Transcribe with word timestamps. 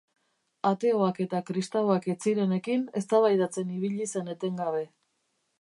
Ateoak 0.69 1.19
eta 1.25 1.41
kristauak 1.49 2.09
ez 2.15 2.17
zirenekin 2.29 2.89
eztabaidatzen 3.03 3.79
ibili 3.79 4.11
zen 4.15 4.37
etengabe. 4.37 4.85